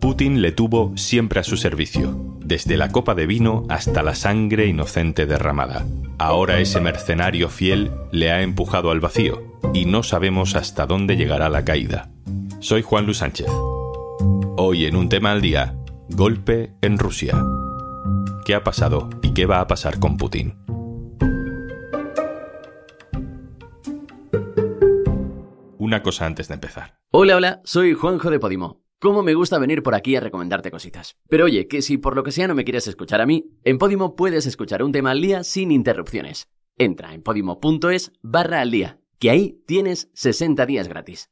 Putin 0.00 0.42
le 0.42 0.52
tuvo 0.52 0.92
siempre 0.96 1.40
a 1.40 1.44
su 1.44 1.56
servicio, 1.56 2.36
desde 2.40 2.76
la 2.76 2.90
copa 2.90 3.14
de 3.14 3.26
vino 3.26 3.64
hasta 3.68 4.02
la 4.02 4.14
sangre 4.14 4.66
inocente 4.66 5.26
derramada. 5.26 5.86
Ahora 6.18 6.58
ese 6.58 6.80
mercenario 6.80 7.48
fiel 7.48 7.92
le 8.10 8.30
ha 8.30 8.42
empujado 8.42 8.90
al 8.90 9.00
vacío 9.00 9.58
y 9.72 9.84
no 9.84 10.02
sabemos 10.02 10.54
hasta 10.54 10.86
dónde 10.86 11.16
llegará 11.16 11.48
la 11.48 11.64
caída. 11.64 12.10
Soy 12.60 12.82
Juan 12.82 13.06
Luis 13.06 13.18
Sánchez. 13.18 13.48
Hoy 14.56 14.86
en 14.86 14.96
un 14.96 15.08
tema 15.08 15.32
al 15.32 15.40
día, 15.40 15.74
golpe 16.10 16.74
en 16.82 16.98
Rusia. 16.98 17.34
¿Qué 18.44 18.54
ha 18.54 18.62
pasado 18.64 19.08
y 19.22 19.32
qué 19.34 19.46
va 19.46 19.60
a 19.60 19.66
pasar 19.66 19.98
con 19.98 20.16
Putin? 20.16 20.54
Una 25.78 26.02
cosa 26.02 26.26
antes 26.26 26.48
de 26.48 26.54
empezar. 26.54 27.01
Hola, 27.14 27.36
hola, 27.36 27.60
soy 27.64 27.92
Juanjo 27.92 28.30
de 28.30 28.40
Podimo. 28.40 28.80
¿Cómo 28.98 29.22
me 29.22 29.34
gusta 29.34 29.58
venir 29.58 29.82
por 29.82 29.94
aquí 29.94 30.16
a 30.16 30.20
recomendarte 30.20 30.70
cositas? 30.70 31.18
Pero 31.28 31.44
oye, 31.44 31.68
que 31.68 31.82
si 31.82 31.98
por 31.98 32.16
lo 32.16 32.22
que 32.22 32.32
sea 32.32 32.48
no 32.48 32.54
me 32.54 32.64
quieres 32.64 32.86
escuchar 32.86 33.20
a 33.20 33.26
mí, 33.26 33.50
en 33.64 33.76
Podimo 33.76 34.16
puedes 34.16 34.46
escuchar 34.46 34.82
un 34.82 34.92
tema 34.92 35.10
al 35.10 35.20
día 35.20 35.44
sin 35.44 35.72
interrupciones. 35.72 36.48
Entra 36.78 37.12
en 37.12 37.22
podimo.es 37.22 38.12
barra 38.22 38.62
al 38.62 38.70
día, 38.70 38.98
que 39.18 39.28
ahí 39.28 39.62
tienes 39.66 40.08
60 40.14 40.64
días 40.64 40.88
gratis. 40.88 41.28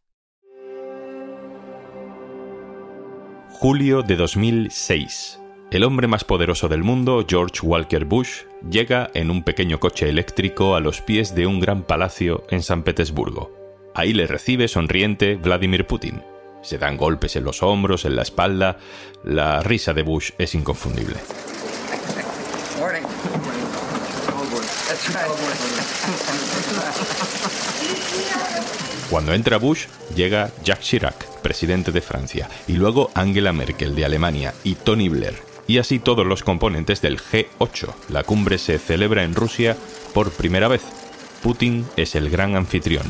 Julio 3.48 4.02
de 4.02 4.16
2006. 4.16 5.40
El 5.70 5.84
hombre 5.84 6.08
más 6.08 6.24
poderoso 6.24 6.68
del 6.68 6.82
mundo, 6.82 7.24
George 7.26 7.66
Walker 7.66 8.04
Bush, 8.04 8.42
llega 8.70 9.10
en 9.14 9.30
un 9.30 9.44
pequeño 9.44 9.80
coche 9.80 10.10
eléctrico 10.10 10.74
a 10.74 10.80
los 10.80 11.00
pies 11.00 11.34
de 11.34 11.46
un 11.46 11.58
gran 11.58 11.84
palacio 11.84 12.44
en 12.50 12.62
San 12.62 12.82
Petersburgo. 12.82 13.59
Ahí 14.00 14.14
le 14.14 14.26
recibe 14.26 14.66
sonriente 14.66 15.34
Vladimir 15.34 15.86
Putin 15.86 16.22
se 16.62 16.78
dan 16.78 16.96
golpes 16.96 17.36
en 17.36 17.44
los 17.44 17.62
hombros, 17.62 18.06
en 18.06 18.16
la 18.16 18.22
espalda. 18.22 18.78
La 19.24 19.62
risa 19.62 19.92
de 19.92 20.02
Bush 20.02 20.30
es 20.38 20.54
inconfundible. 20.54 21.16
Cuando 29.10 29.34
entra 29.34 29.58
Bush, 29.58 29.84
llega 30.16 30.50
Jacques 30.64 30.84
Chirac, 30.84 31.26
presidente 31.42 31.92
de 31.92 32.00
Francia, 32.00 32.48
y 32.68 32.74
luego 32.74 33.10
Angela 33.14 33.52
Merkel 33.52 33.94
de 33.94 34.06
Alemania 34.06 34.54
y 34.64 34.76
Tony 34.76 35.10
Blair, 35.10 35.34
y 35.66 35.76
así 35.76 35.98
todos 35.98 36.26
los 36.26 36.42
componentes 36.42 37.02
del 37.02 37.18
G8. 37.20 37.92
La 38.08 38.22
cumbre 38.22 38.56
se 38.56 38.78
celebra 38.78 39.24
en 39.24 39.34
Rusia 39.34 39.76
por 40.14 40.30
primera 40.30 40.68
vez. 40.68 40.82
Putin 41.42 41.86
es 41.96 42.14
el 42.14 42.30
gran 42.30 42.56
anfitrión. 42.56 43.04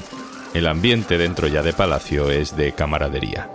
El 0.52 0.66
ambiente 0.66 1.16
dentro 1.16 1.46
ya 1.46 1.62
de 1.62 1.72
Palacio 1.72 2.30
es 2.30 2.56
de 2.56 2.72
camaradería. 2.72 3.48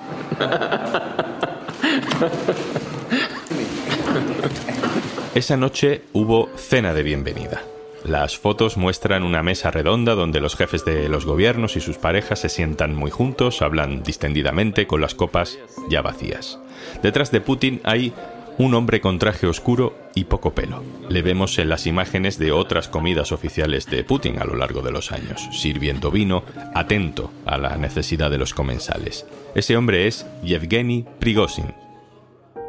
Esa 5.35 5.57
noche 5.57 6.03
hubo 6.13 6.49
cena 6.55 6.93
de 6.93 7.03
bienvenida. 7.03 7.61
Las 8.05 8.37
fotos 8.37 8.77
muestran 8.77 9.23
una 9.23 9.43
mesa 9.43 9.71
redonda 9.71 10.15
donde 10.15 10.39
los 10.39 10.55
jefes 10.55 10.85
de 10.85 11.09
los 11.09 11.25
gobiernos 11.25 11.75
y 11.75 11.81
sus 11.81 11.97
parejas 11.97 12.39
se 12.39 12.49
sientan 12.49 12.95
muy 12.95 13.11
juntos, 13.11 13.61
hablan 13.61 14.03
distendidamente 14.03 14.87
con 14.87 15.01
las 15.01 15.15
copas 15.15 15.57
ya 15.89 16.01
vacías. 16.01 16.59
Detrás 17.01 17.31
de 17.31 17.41
Putin 17.41 17.81
hay 17.83 18.13
un 18.57 18.73
hombre 18.73 19.01
con 19.01 19.19
traje 19.19 19.47
oscuro 19.47 19.97
y 20.13 20.25
poco 20.25 20.53
pelo. 20.53 20.83
Le 21.09 21.21
vemos 21.21 21.57
en 21.59 21.69
las 21.69 21.87
imágenes 21.87 22.37
de 22.37 22.51
otras 22.51 22.87
comidas 22.87 23.31
oficiales 23.31 23.85
de 23.87 24.03
Putin 24.03 24.39
a 24.39 24.45
lo 24.45 24.55
largo 24.55 24.81
de 24.81 24.91
los 24.91 25.11
años, 25.11 25.47
sirviendo 25.51 26.11
vino, 26.11 26.43
atento 26.73 27.31
a 27.45 27.57
la 27.57 27.77
necesidad 27.77 28.31
de 28.31 28.37
los 28.37 28.53
comensales. 28.53 29.25
Ese 29.55 29.77
hombre 29.77 30.07
es 30.07 30.25
Yevgeny 30.43 31.05
Prigozhin. 31.19 31.73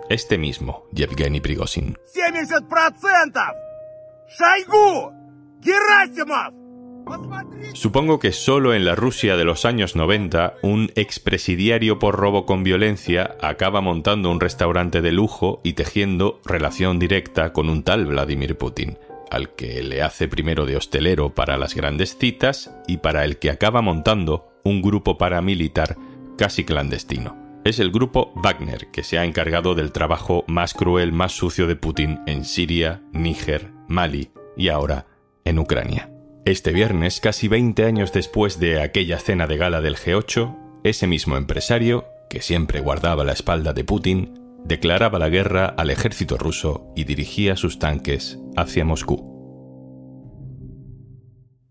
Este 0.09 0.39
mismo, 0.39 0.87
Yevgeny 0.93 1.41
Prigozhin. 1.41 1.97
¡70%! 2.15 3.55
¡Shaigu! 4.29 5.13
¡Gerasimov! 5.63 6.66
Supongo 7.75 8.19
que 8.19 8.33
solo 8.33 8.75
en 8.75 8.85
la 8.85 8.95
Rusia 8.95 9.37
de 9.37 9.45
los 9.45 9.65
años 9.65 9.97
90 9.97 10.55
un 10.63 10.91
expresidiario 10.95 11.99
por 11.99 12.17
robo 12.17 12.47
con 12.47 12.65
violencia 12.65 13.37
acaba 13.43 13.81
montando 13.81 14.31
un 14.31 14.41
restaurante 14.41 15.03
de 15.03 15.13
lujo 15.13 15.61
y 15.63 15.75
tejiendo 15.75 16.41
relación 16.45 16.99
directa 16.99 17.53
con 17.53 17.69
un 17.69 17.83
tal 17.83 18.07
Vladimir 18.07 18.57
Putin, 18.57 18.99
al 19.31 19.55
que 19.55 19.83
le 19.83 20.03
hace 20.03 20.27
primero 20.27 20.67
de 20.67 20.77
hostelero 20.77 21.35
para 21.35 21.59
las 21.59 21.75
grandes 21.75 22.17
citas 22.17 22.75
y 22.87 22.99
para 22.99 23.25
el 23.25 23.39
que 23.39 23.51
acaba 23.51 23.83
montando 23.83 24.49
un 24.65 24.83
grupo 24.83 25.19
paramilitar 25.19 25.97
casi 26.39 26.65
clandestino. 26.65 27.37
Es 27.65 27.79
el 27.79 27.91
grupo 27.91 28.33
Wagner, 28.37 28.91
que 28.93 29.03
se 29.03 29.19
ha 29.19 29.25
encargado 29.25 29.75
del 29.75 29.93
trabajo 29.93 30.45
más 30.47 30.73
cruel, 30.73 31.13
más 31.13 31.33
sucio 31.33 31.67
de 31.67 31.77
Putin 31.77 32.21
en 32.27 32.45
Siria, 32.45 33.03
Níger, 33.13 33.73
Mali 33.89 34.31
y 34.57 34.69
ahora 34.69 35.07
en 35.45 35.59
Ucrania. 35.59 36.16
Este 36.47 36.71
viernes, 36.71 37.21
casi 37.21 37.49
20 37.49 37.85
años 37.85 38.13
después 38.13 38.61
de 38.61 38.81
aquella 38.81 39.19
cena 39.19 39.49
de 39.49 39.57
gala 39.57 39.81
del 39.81 39.97
G8, 39.97 40.81
ese 40.85 41.09
mismo 41.09 41.37
empresario, 41.37 42.05
que 42.31 42.41
siempre 42.41 42.79
guardaba 42.79 43.25
la 43.25 43.33
espalda 43.33 43.73
de 43.73 43.83
Putin, 43.83 44.61
declaraba 44.63 45.19
la 45.19 45.29
guerra 45.29 45.67
al 45.67 45.91
ejército 45.91 46.39
ruso 46.39 46.93
y 46.95 47.03
dirigía 47.03 47.57
sus 47.57 47.81
tanques 47.81 48.39
hacia 48.57 48.85
Moscú. 48.85 49.27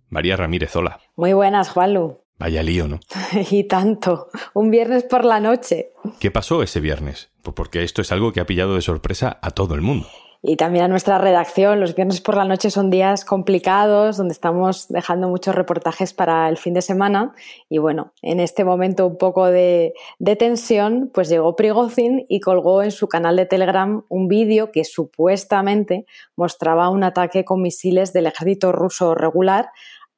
María 0.09 0.35
Ramírez, 0.35 0.75
hola. 0.75 0.99
Muy 1.15 1.31
buenas, 1.31 1.69
Juanlu. 1.69 2.17
Vaya 2.37 2.61
lío, 2.61 2.89
¿no? 2.89 2.99
y 3.49 3.63
tanto. 3.69 4.27
Un 4.53 4.71
viernes 4.71 5.05
por 5.05 5.23
la 5.23 5.39
noche. 5.39 5.93
¿Qué 6.19 6.31
pasó 6.31 6.61
ese 6.61 6.81
viernes? 6.81 7.31
Porque 7.43 7.83
esto 7.83 8.01
es 8.01 8.11
algo 8.11 8.33
que 8.33 8.41
ha 8.41 8.45
pillado 8.45 8.75
de 8.75 8.81
sorpresa 8.81 9.39
a 9.41 9.51
todo 9.51 9.73
el 9.73 9.81
mundo 9.81 10.09
y 10.47 10.57
también 10.57 10.85
a 10.85 10.87
nuestra 10.87 11.17
redacción. 11.17 11.79
Los 11.79 11.95
viernes 11.95 12.21
por 12.21 12.37
la 12.37 12.45
noche 12.45 12.69
son 12.69 12.89
días 12.89 13.25
complicados 13.25 14.17
donde 14.17 14.33
estamos 14.33 14.87
dejando 14.89 15.27
muchos 15.27 15.55
reportajes 15.55 16.13
para 16.13 16.47
el 16.49 16.57
fin 16.57 16.73
de 16.73 16.81
semana 16.81 17.33
y 17.67 17.79
bueno, 17.79 18.13
en 18.21 18.39
este 18.39 18.63
momento 18.63 19.07
un 19.07 19.17
poco 19.17 19.47
de, 19.47 19.93
tensión, 20.37 21.09
pues 21.13 21.29
llegó 21.29 21.55
Prigozhin 21.55 22.25
y 22.29 22.39
colgó 22.39 22.83
en 22.83 22.91
su 22.91 23.07
canal 23.07 23.35
de 23.35 23.45
Telegram 23.45 24.03
un 24.07 24.27
vídeo 24.27 24.71
que 24.71 24.83
supuestamente 24.83 26.05
mostraba 26.35 26.89
un 26.89 27.03
ataque 27.03 27.43
con 27.43 27.61
misiles 27.61 28.13
del 28.13 28.27
ejército 28.27 28.71
ruso 28.71 29.15
regular 29.15 29.69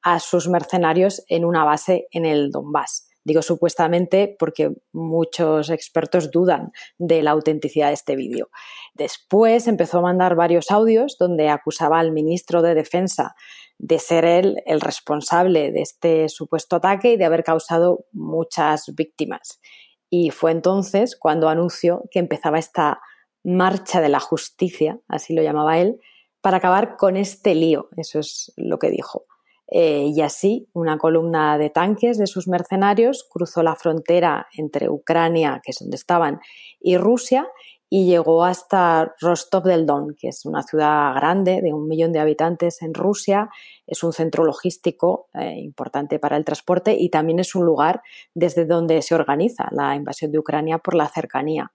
a 0.02 0.20
sus 0.20 0.48
mercenarios 0.48 1.24
en 1.28 1.44
una 1.44 1.64
base 1.64 2.06
en 2.10 2.26
el 2.26 2.50
Donbass. 2.50 3.07
Digo 3.28 3.42
supuestamente 3.42 4.34
porque 4.38 4.70
muchos 4.90 5.68
expertos 5.68 6.30
dudan 6.30 6.72
de 6.96 7.22
la 7.22 7.32
autenticidad 7.32 7.88
de 7.88 7.92
este 7.92 8.16
vídeo. 8.16 8.48
Después 8.94 9.68
empezó 9.68 9.98
a 9.98 10.00
mandar 10.00 10.34
varios 10.34 10.70
audios 10.70 11.18
donde 11.18 11.50
acusaba 11.50 11.98
al 11.98 12.10
ministro 12.10 12.62
de 12.62 12.74
Defensa 12.74 13.34
de 13.76 13.98
ser 13.98 14.24
él 14.24 14.62
el 14.64 14.80
responsable 14.80 15.72
de 15.72 15.82
este 15.82 16.30
supuesto 16.30 16.76
ataque 16.76 17.12
y 17.12 17.16
de 17.18 17.26
haber 17.26 17.44
causado 17.44 18.06
muchas 18.12 18.94
víctimas. 18.94 19.60
Y 20.08 20.30
fue 20.30 20.50
entonces 20.52 21.14
cuando 21.14 21.50
anunció 21.50 22.04
que 22.10 22.20
empezaba 22.20 22.58
esta 22.58 22.98
marcha 23.44 24.00
de 24.00 24.08
la 24.08 24.20
justicia, 24.20 25.00
así 25.06 25.34
lo 25.34 25.42
llamaba 25.42 25.78
él, 25.78 26.00
para 26.40 26.56
acabar 26.56 26.96
con 26.96 27.18
este 27.18 27.54
lío. 27.54 27.90
Eso 27.98 28.20
es 28.20 28.54
lo 28.56 28.78
que 28.78 28.88
dijo. 28.88 29.26
Eh, 29.70 30.10
y 30.14 30.20
así, 30.22 30.68
una 30.72 30.98
columna 30.98 31.58
de 31.58 31.70
tanques 31.70 32.16
de 32.16 32.26
sus 32.26 32.48
mercenarios 32.48 33.26
cruzó 33.30 33.62
la 33.62 33.76
frontera 33.76 34.46
entre 34.56 34.88
Ucrania, 34.88 35.60
que 35.62 35.72
es 35.72 35.78
donde 35.80 35.96
estaban, 35.96 36.40
y 36.80 36.96
Rusia, 36.96 37.48
y 37.90 38.06
llegó 38.06 38.44
hasta 38.44 39.14
Rostov 39.20 39.64
del 39.64 39.86
Don, 39.86 40.14
que 40.14 40.28
es 40.28 40.44
una 40.44 40.62
ciudad 40.62 41.14
grande 41.14 41.62
de 41.62 41.72
un 41.72 41.88
millón 41.88 42.12
de 42.12 42.18
habitantes 42.18 42.82
en 42.82 42.92
Rusia, 42.92 43.48
es 43.86 44.02
un 44.02 44.12
centro 44.12 44.44
logístico 44.44 45.28
eh, 45.34 45.54
importante 45.58 46.18
para 46.18 46.36
el 46.36 46.44
transporte 46.44 46.94
y 46.98 47.08
también 47.08 47.38
es 47.38 47.54
un 47.54 47.64
lugar 47.64 48.02
desde 48.34 48.66
donde 48.66 49.00
se 49.00 49.14
organiza 49.14 49.68
la 49.70 49.94
invasión 49.94 50.32
de 50.32 50.38
Ucrania 50.38 50.78
por 50.78 50.94
la 50.94 51.08
cercanía. 51.08 51.72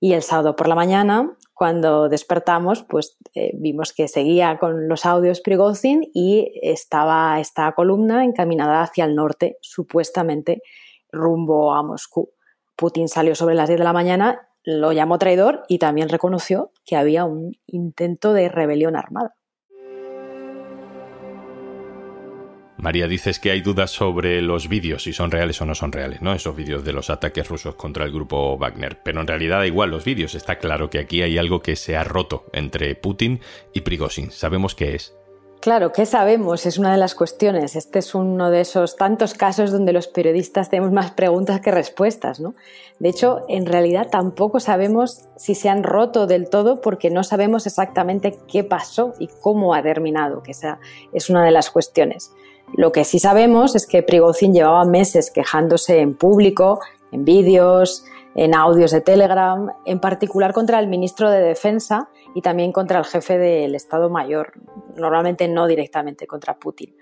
Y 0.00 0.14
el 0.14 0.22
sábado 0.22 0.56
por 0.56 0.66
la 0.66 0.74
mañana, 0.74 1.36
cuando 1.52 2.08
despertamos, 2.08 2.82
pues 2.82 3.18
eh, 3.34 3.52
vimos 3.54 3.92
que 3.92 4.08
seguía 4.08 4.58
con 4.58 4.88
los 4.88 5.04
audios 5.04 5.42
Prigozhin 5.42 6.10
y 6.14 6.58
estaba 6.62 7.38
esta 7.38 7.70
columna 7.72 8.24
encaminada 8.24 8.82
hacia 8.82 9.04
el 9.04 9.14
norte, 9.14 9.58
supuestamente 9.60 10.62
rumbo 11.12 11.74
a 11.74 11.82
Moscú. 11.82 12.32
Putin 12.76 13.08
salió 13.08 13.34
sobre 13.34 13.54
las 13.54 13.68
10 13.68 13.80
de 13.80 13.84
la 13.84 13.92
mañana, 13.92 14.48
lo 14.64 14.92
llamó 14.92 15.18
traidor 15.18 15.64
y 15.68 15.78
también 15.78 16.08
reconoció 16.08 16.72
que 16.86 16.96
había 16.96 17.26
un 17.26 17.52
intento 17.66 18.32
de 18.32 18.48
rebelión 18.48 18.96
armada. 18.96 19.36
María, 22.80 23.08
dices 23.08 23.38
que 23.38 23.50
hay 23.50 23.60
dudas 23.60 23.90
sobre 23.90 24.40
los 24.40 24.68
vídeos, 24.68 25.02
si 25.02 25.12
son 25.12 25.30
reales 25.30 25.60
o 25.60 25.66
no 25.66 25.74
son 25.74 25.92
reales, 25.92 26.22
¿no? 26.22 26.32
Esos 26.32 26.56
vídeos 26.56 26.84
de 26.84 26.92
los 26.92 27.10
ataques 27.10 27.48
rusos 27.48 27.74
contra 27.74 28.04
el 28.04 28.12
grupo 28.12 28.56
Wagner. 28.56 28.98
Pero 29.02 29.20
en 29.20 29.26
realidad 29.26 29.58
da 29.58 29.66
igual 29.66 29.90
los 29.90 30.04
vídeos. 30.04 30.34
Está 30.34 30.56
claro 30.56 30.88
que 30.88 30.98
aquí 30.98 31.22
hay 31.22 31.36
algo 31.38 31.60
que 31.60 31.76
se 31.76 31.96
ha 31.96 32.04
roto 32.04 32.46
entre 32.52 32.94
Putin 32.94 33.40
y 33.74 33.82
Prigozhin. 33.82 34.30
Sabemos 34.30 34.74
qué 34.74 34.94
es. 34.94 35.19
Claro, 35.60 35.92
¿qué 35.92 36.06
sabemos? 36.06 36.64
Es 36.64 36.78
una 36.78 36.90
de 36.90 36.96
las 36.96 37.14
cuestiones. 37.14 37.76
Este 37.76 37.98
es 37.98 38.14
uno 38.14 38.50
de 38.50 38.62
esos 38.62 38.96
tantos 38.96 39.34
casos 39.34 39.70
donde 39.70 39.92
los 39.92 40.08
periodistas 40.08 40.70
tenemos 40.70 40.90
más 40.90 41.10
preguntas 41.10 41.60
que 41.60 41.70
respuestas, 41.70 42.40
¿no? 42.40 42.54
De 42.98 43.10
hecho, 43.10 43.42
en 43.46 43.66
realidad 43.66 44.08
tampoco 44.10 44.58
sabemos 44.58 45.28
si 45.36 45.54
se 45.54 45.68
han 45.68 45.82
roto 45.82 46.26
del 46.26 46.48
todo 46.48 46.80
porque 46.80 47.10
no 47.10 47.24
sabemos 47.24 47.66
exactamente 47.66 48.38
qué 48.48 48.64
pasó 48.64 49.12
y 49.18 49.28
cómo 49.42 49.74
ha 49.74 49.82
terminado, 49.82 50.42
que 50.42 50.52
esa 50.52 50.78
es 51.12 51.28
una 51.28 51.44
de 51.44 51.50
las 51.50 51.70
cuestiones. 51.70 52.32
Lo 52.72 52.90
que 52.90 53.04
sí 53.04 53.18
sabemos 53.18 53.76
es 53.76 53.86
que 53.86 54.02
Prigozhin 54.02 54.54
llevaba 54.54 54.86
meses 54.86 55.30
quejándose 55.30 56.00
en 56.00 56.14
público, 56.14 56.80
en 57.12 57.26
vídeos, 57.26 58.06
en 58.34 58.54
audios 58.54 58.92
de 58.92 59.00
Telegram, 59.00 59.72
en 59.84 60.00
particular 60.00 60.52
contra 60.52 60.78
el 60.78 60.86
ministro 60.86 61.30
de 61.30 61.40
Defensa 61.40 62.08
y 62.34 62.42
también 62.42 62.72
contra 62.72 62.98
el 62.98 63.04
jefe 63.04 63.38
del 63.38 63.74
Estado 63.74 64.08
Mayor, 64.08 64.52
normalmente 64.96 65.48
no 65.48 65.66
directamente 65.66 66.26
contra 66.26 66.58
Putin. 66.58 66.94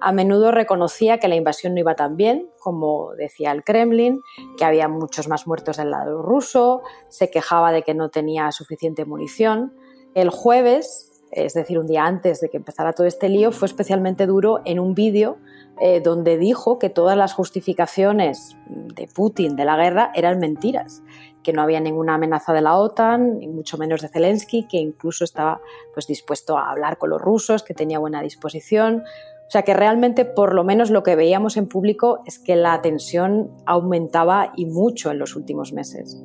A 0.00 0.12
menudo 0.12 0.50
reconocía 0.50 1.18
que 1.18 1.28
la 1.28 1.36
invasión 1.36 1.74
no 1.74 1.80
iba 1.80 1.94
tan 1.94 2.16
bien, 2.16 2.48
como 2.58 3.12
decía 3.16 3.52
el 3.52 3.62
Kremlin, 3.62 4.22
que 4.56 4.64
había 4.64 4.88
muchos 4.88 5.28
más 5.28 5.46
muertos 5.46 5.76
del 5.76 5.90
lado 5.90 6.22
ruso, 6.22 6.80
se 7.08 7.30
quejaba 7.30 7.70
de 7.70 7.82
que 7.82 7.92
no 7.92 8.08
tenía 8.08 8.50
suficiente 8.50 9.04
munición. 9.04 9.74
El 10.14 10.30
jueves, 10.30 11.09
es 11.30 11.54
decir, 11.54 11.78
un 11.78 11.86
día 11.86 12.04
antes 12.04 12.40
de 12.40 12.48
que 12.48 12.56
empezara 12.56 12.92
todo 12.92 13.06
este 13.06 13.28
lío, 13.28 13.52
fue 13.52 13.66
especialmente 13.66 14.26
duro 14.26 14.60
en 14.64 14.80
un 14.80 14.94
vídeo 14.94 15.38
eh, 15.80 16.00
donde 16.00 16.36
dijo 16.38 16.78
que 16.78 16.90
todas 16.90 17.16
las 17.16 17.34
justificaciones 17.34 18.56
de 18.66 19.06
Putin 19.06 19.54
de 19.56 19.64
la 19.64 19.76
guerra 19.76 20.10
eran 20.14 20.40
mentiras, 20.40 21.02
que 21.42 21.52
no 21.52 21.62
había 21.62 21.80
ninguna 21.80 22.14
amenaza 22.14 22.52
de 22.52 22.62
la 22.62 22.76
OTAN, 22.76 23.38
ni 23.38 23.48
mucho 23.48 23.78
menos 23.78 24.02
de 24.02 24.08
Zelensky, 24.08 24.66
que 24.66 24.78
incluso 24.78 25.24
estaba 25.24 25.60
pues, 25.94 26.06
dispuesto 26.06 26.58
a 26.58 26.70
hablar 26.70 26.98
con 26.98 27.10
los 27.10 27.20
rusos, 27.20 27.62
que 27.62 27.74
tenía 27.74 27.98
buena 27.98 28.22
disposición. 28.22 29.04
O 29.46 29.50
sea 29.50 29.62
que 29.62 29.74
realmente, 29.74 30.24
por 30.24 30.54
lo 30.54 30.64
menos 30.64 30.90
lo 30.90 31.02
que 31.02 31.16
veíamos 31.16 31.56
en 31.56 31.68
público 31.68 32.20
es 32.26 32.38
que 32.38 32.56
la 32.56 32.82
tensión 32.82 33.50
aumentaba 33.66 34.52
y 34.56 34.66
mucho 34.66 35.10
en 35.10 35.18
los 35.18 35.34
últimos 35.34 35.72
meses 35.72 36.20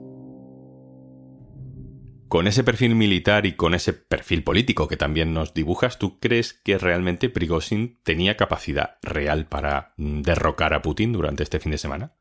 con 2.36 2.48
ese 2.48 2.66
perfil 2.66 2.96
militar 2.96 3.46
y 3.46 3.56
con 3.56 3.74
ese 3.74 3.94
perfil 3.94 4.44
político 4.44 4.90
que 4.90 4.98
también 4.98 5.34
nos 5.34 5.54
dibujas, 5.54 5.98
¿tú 5.98 6.20
crees 6.20 6.52
que 6.52 6.78
realmente 6.78 7.30
Prigozhin 7.30 7.98
tenía 8.04 8.36
capacidad 8.36 8.98
real 9.02 9.46
para 9.46 9.94
mm, 9.96 10.22
derrocar 10.22 10.74
a 10.74 10.82
Putin 10.82 11.14
durante 11.14 11.44
este 11.44 11.62
fin 11.62 11.72
de 11.72 11.78
semana? 11.78 12.12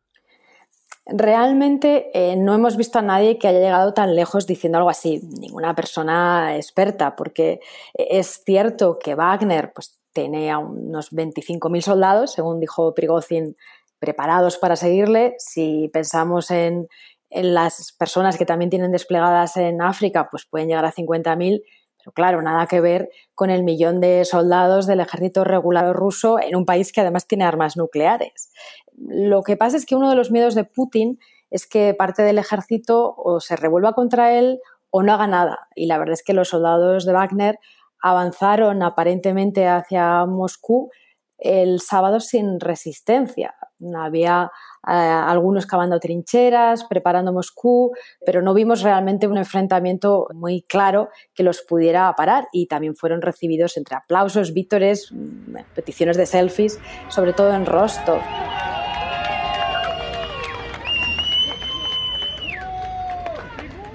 Realmente 1.05 2.13
eh, 2.15 2.37
no 2.37 2.55
hemos 2.55 2.77
visto 2.77 3.01
a 3.01 3.03
nadie 3.03 3.39
que 3.39 3.49
haya 3.49 3.59
llegado 3.59 3.93
tan 3.93 4.15
lejos 4.15 4.47
diciendo 4.47 4.79
algo 4.79 4.89
así, 4.89 5.21
ninguna 5.41 5.75
persona 5.75 6.55
experta, 6.55 7.17
porque 7.17 7.59
es 7.93 8.45
cierto 8.47 9.01
que 9.01 9.17
Wagner 9.17 9.73
pues, 9.75 9.99
tiene 10.13 10.57
unos 10.57 11.11
25.000 11.11 11.81
soldados, 11.81 12.35
según 12.35 12.61
dijo 12.61 12.95
Prigozhin, 12.95 13.57
preparados 13.99 14.59
para 14.59 14.77
seguirle. 14.77 15.35
Si 15.39 15.91
pensamos 15.93 16.53
en, 16.53 16.75
en 16.75 16.89
las 17.35 17.93
personas 17.93 18.39
que 18.39 18.47
también 18.47 18.71
tienen 18.71 18.93
desplegadas 18.93 19.57
en 19.57 19.83
África, 19.83 20.29
pues 20.31 20.47
pueden 20.47 20.69
llegar 20.69 20.85
a 20.85 20.93
50.000, 20.93 21.63
pero 21.99 22.13
claro, 22.13 22.43
nada 22.43 22.67
que 22.67 22.81
ver 22.81 23.09
con 23.35 23.51
el 23.51 23.63
millón 23.63 24.01
de 24.01 24.25
soldados 24.25 24.87
del 24.87 25.01
ejército 25.01 25.43
regular 25.43 25.95
ruso 25.95 26.39
en 26.39 26.55
un 26.55 26.67
país 26.67 26.93
que 26.93 27.01
además 27.01 27.27
tiene 27.27 27.45
armas 27.45 27.77
nucleares. 27.77 28.53
Lo 28.97 29.43
que 29.43 29.57
pasa 29.57 29.77
es 29.77 29.87
que 29.87 29.97
uno 29.97 30.11
de 30.11 30.17
los 30.17 30.31
miedos 30.31 30.55
de 30.55 30.65
Putin 30.65 31.19
es 31.51 31.67
que 31.67 31.95
parte 31.95 32.23
del 32.23 32.39
ejército 32.39 33.15
o 33.17 33.41
se 33.41 33.57
revuelva 33.57 33.95
contra 33.95 34.39
él 34.39 34.61
o 34.91 35.03
no 35.03 35.13
haga 35.13 35.27
nada. 35.27 35.69
Y 35.75 35.87
la 35.87 35.99
verdad 35.99 36.15
es 36.15 36.23
que 36.23 36.35
los 36.35 36.49
soldados 36.49 37.05
de 37.05 37.13
Wagner 37.13 37.59
avanzaron 38.03 38.83
aparentemente 38.83 39.67
hacia 39.67 40.27
Moscú 40.27 40.91
el 41.39 41.81
sábado 41.81 42.21
sin 42.21 42.61
resistencia. 42.61 43.55
Había 43.97 44.51
eh, 44.87 44.93
algunos 44.93 45.67
cavando 45.67 45.99
trincheras, 45.99 46.85
preparando 46.85 47.33
Moscú, 47.33 47.93
pero 48.25 48.41
no 48.43 48.55
vimos 48.55 48.83
realmente 48.83 49.27
un 49.27 49.37
enfrentamiento 49.37 50.29
muy 50.35 50.63
claro 50.63 51.09
que 51.35 51.43
los 51.43 51.63
pudiera 51.63 52.13
parar 52.17 52.47
y 52.53 52.67
también 52.67 52.95
fueron 52.95 53.21
recibidos 53.21 53.77
entre 53.77 53.97
aplausos, 53.97 54.55
vítores, 54.55 55.11
mm, 55.13 55.57
peticiones 55.75 56.17
de 56.17 56.27
selfies, 56.27 56.79
sobre 57.09 57.33
todo 57.33 57.53
en 57.53 57.67
Rostov. 57.67 58.21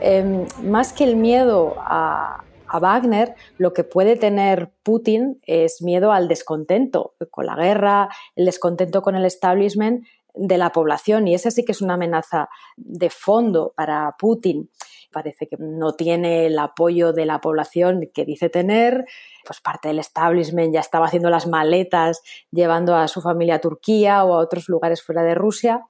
Em, 0.01 0.45
más 0.63 0.93
que 0.93 1.03
el 1.03 1.17
miedo 1.17 1.75
a, 1.77 2.38
a 2.69 2.79
Wagner, 2.79 3.35
lo 3.57 3.73
que 3.73 3.83
puede 3.83 4.15
tener 4.15 4.71
Putin 4.83 5.41
es 5.45 5.81
miedo 5.81 6.11
al 6.11 6.27
descontento 6.27 7.15
con 7.31 7.45
la 7.45 7.55
guerra, 7.55 8.09
el 8.35 8.45
descontento 8.45 9.01
con 9.01 9.15
el 9.15 9.25
establishment 9.25 10.05
de 10.33 10.57
la 10.57 10.71
población. 10.71 11.27
Y 11.27 11.33
esa 11.33 11.51
sí 11.51 11.65
que 11.65 11.71
es 11.71 11.81
una 11.81 11.95
amenaza 11.95 12.49
de 12.77 13.09
fondo 13.09 13.73
para 13.75 14.15
Putin. 14.17 14.69
Parece 15.11 15.47
que 15.47 15.57
no 15.57 15.93
tiene 15.93 16.45
el 16.45 16.59
apoyo 16.59 17.13
de 17.13 17.25
la 17.25 17.41
población 17.41 18.09
que 18.13 18.25
dice 18.25 18.49
tener, 18.49 19.05
pues 19.45 19.59
parte 19.59 19.87
del 19.87 19.99
establishment 19.99 20.73
ya 20.73 20.81
estaba 20.81 21.07
haciendo 21.07 21.29
las 21.31 21.47
maletas 21.47 22.21
llevando 22.51 22.95
a 22.95 23.07
su 23.07 23.21
familia 23.21 23.55
a 23.55 23.61
Turquía 23.61 24.23
o 24.23 24.35
a 24.35 24.37
otros 24.37 24.69
lugares 24.69 25.01
fuera 25.01 25.23
de 25.23 25.33
Rusia 25.33 25.85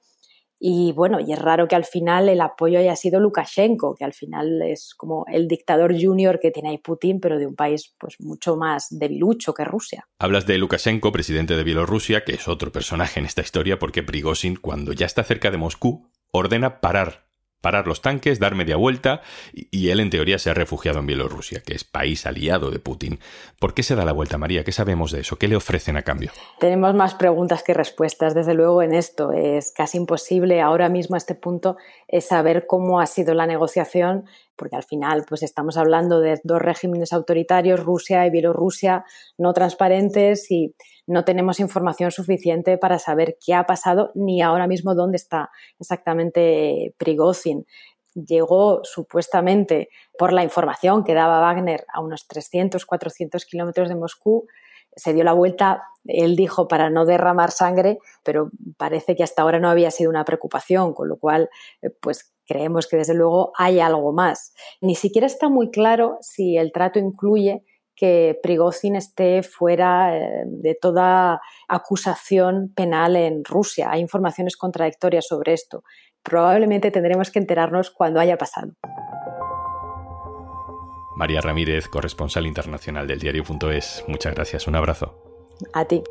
y 0.62 0.92
bueno, 0.92 1.20
y 1.20 1.32
es 1.32 1.38
raro 1.38 1.66
que 1.66 1.74
al 1.74 1.86
final 1.86 2.28
el 2.28 2.42
apoyo 2.42 2.78
haya 2.78 2.94
sido 2.94 3.18
Lukashenko, 3.18 3.94
que 3.94 4.04
al 4.04 4.12
final 4.12 4.60
es 4.60 4.94
como 4.94 5.24
el 5.26 5.48
dictador 5.48 5.94
junior 5.98 6.38
que 6.38 6.50
tiene 6.50 6.68
ahí 6.68 6.78
Putin, 6.78 7.18
pero 7.18 7.38
de 7.38 7.46
un 7.46 7.56
país 7.56 7.94
pues 7.98 8.20
mucho 8.20 8.56
más 8.56 8.88
debilucho 8.90 9.54
que 9.54 9.64
Rusia. 9.64 10.06
Hablas 10.18 10.46
de 10.46 10.58
Lukashenko, 10.58 11.12
presidente 11.12 11.56
de 11.56 11.64
Bielorrusia, 11.64 12.24
que 12.24 12.34
es 12.34 12.46
otro 12.46 12.70
personaje 12.70 13.18
en 13.18 13.24
esta 13.24 13.40
historia 13.40 13.78
porque 13.78 14.02
Prigozhin, 14.02 14.56
cuando 14.56 14.92
ya 14.92 15.06
está 15.06 15.24
cerca 15.24 15.50
de 15.50 15.56
Moscú, 15.56 16.10
ordena 16.30 16.82
parar 16.82 17.29
parar 17.60 17.86
los 17.86 18.02
tanques, 18.02 18.38
dar 18.38 18.54
media 18.54 18.76
vuelta, 18.76 19.22
y, 19.52 19.90
él 19.90 20.00
en 20.00 20.10
teoría 20.10 20.38
se 20.38 20.50
ha 20.50 20.54
refugiado 20.54 21.00
en 21.00 21.06
Bielorrusia, 21.06 21.60
que 21.60 21.74
es 21.74 21.84
país 21.84 22.26
aliado 22.26 22.70
de 22.70 22.78
Putin. 22.78 23.18
¿Por 23.58 23.74
qué 23.74 23.82
se 23.82 23.94
da 23.94 24.04
la 24.04 24.12
vuelta, 24.12 24.38
María? 24.38 24.64
¿Qué 24.64 24.72
sabemos 24.72 25.10
de 25.10 25.20
eso? 25.20 25.36
¿Qué 25.36 25.48
le 25.48 25.56
ofrecen 25.56 25.96
a 25.96 26.02
cambio? 26.02 26.30
Tenemos 26.58 26.94
más 26.94 27.14
preguntas 27.14 27.62
que 27.62 27.74
respuestas, 27.74 28.34
desde 28.34 28.54
luego, 28.54 28.82
en 28.82 28.94
esto. 28.94 29.32
Es 29.32 29.72
casi 29.72 29.98
imposible 29.98 30.60
ahora 30.60 30.88
mismo 30.88 31.16
a 31.16 31.18
este 31.18 31.34
punto 31.34 31.76
saber 32.20 32.66
cómo 32.66 33.00
ha 33.00 33.06
sido 33.06 33.34
la 33.34 33.46
negociación, 33.46 34.26
porque 34.60 34.76
al 34.76 34.84
final 34.84 35.24
pues 35.26 35.42
estamos 35.42 35.78
hablando 35.78 36.20
de 36.20 36.38
dos 36.44 36.60
regímenes 36.60 37.14
autoritarios, 37.14 37.82
Rusia 37.82 38.26
y 38.26 38.30
Bielorrusia, 38.30 39.06
no 39.38 39.54
transparentes 39.54 40.50
y 40.50 40.74
no 41.06 41.24
tenemos 41.24 41.60
información 41.60 42.10
suficiente 42.10 42.76
para 42.76 42.98
saber 42.98 43.38
qué 43.44 43.54
ha 43.54 43.64
pasado 43.64 44.10
ni 44.14 44.42
ahora 44.42 44.66
mismo 44.66 44.94
dónde 44.94 45.16
está 45.16 45.50
exactamente 45.78 46.94
Prigozhin. 46.98 47.64
Llegó 48.14 48.80
supuestamente 48.84 49.88
por 50.18 50.34
la 50.34 50.44
información 50.44 51.04
que 51.04 51.14
daba 51.14 51.40
Wagner 51.40 51.86
a 51.90 52.02
unos 52.02 52.28
300, 52.28 52.84
400 52.84 53.46
kilómetros 53.46 53.88
de 53.88 53.94
Moscú. 53.94 54.46
Se 54.94 55.14
dio 55.14 55.24
la 55.24 55.32
vuelta, 55.32 55.84
él 56.04 56.36
dijo, 56.36 56.68
para 56.68 56.90
no 56.90 57.06
derramar 57.06 57.50
sangre, 57.50 57.98
pero 58.22 58.50
parece 58.76 59.16
que 59.16 59.22
hasta 59.22 59.40
ahora 59.40 59.58
no 59.58 59.70
había 59.70 59.90
sido 59.90 60.10
una 60.10 60.26
preocupación, 60.26 60.92
con 60.92 61.08
lo 61.08 61.16
cual, 61.16 61.48
eh, 61.80 61.88
pues 61.88 62.34
creemos 62.50 62.88
que 62.88 62.96
desde 62.96 63.14
luego 63.14 63.52
hay 63.56 63.78
algo 63.78 64.12
más. 64.12 64.52
Ni 64.80 64.96
siquiera 64.96 65.28
está 65.28 65.48
muy 65.48 65.70
claro 65.70 66.18
si 66.20 66.56
el 66.56 66.72
trato 66.72 66.98
incluye 66.98 67.62
que 67.94 68.36
Prigozhin 68.42 68.96
esté 68.96 69.44
fuera 69.44 70.16
eh, 70.16 70.42
de 70.46 70.74
toda 70.74 71.40
acusación 71.68 72.72
penal 72.74 73.14
en 73.14 73.44
Rusia. 73.44 73.88
Hay 73.90 74.00
informaciones 74.00 74.56
contradictorias 74.56 75.28
sobre 75.28 75.52
esto. 75.52 75.84
Probablemente 76.24 76.90
tendremos 76.90 77.30
que 77.30 77.38
enterarnos 77.38 77.90
cuando 77.90 78.18
haya 78.18 78.36
pasado. 78.36 78.72
María 81.14 81.40
Ramírez, 81.40 81.86
corresponsal 81.88 82.46
internacional 82.46 83.06
del 83.06 83.20
diario.es. 83.20 84.04
Muchas 84.08 84.34
gracias. 84.34 84.66
Un 84.66 84.74
abrazo. 84.74 85.14
A 85.72 85.84
ti. 85.84 86.02